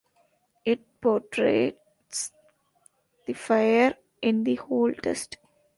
It 0.65 0.99
portrays 0.99 1.73
the 3.27 3.33
fire-in-the-hole 3.33 4.93
test. 4.95 5.37